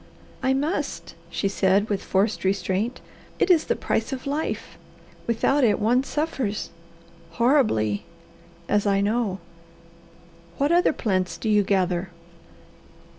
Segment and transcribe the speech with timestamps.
[0.41, 3.01] "I must," she said with forced restraint.
[3.37, 4.75] "It is the price of life.
[5.27, 6.71] Without it one suffers
[7.33, 8.05] horribly
[8.67, 9.37] as I know.
[10.57, 12.09] What other plants do you gather?"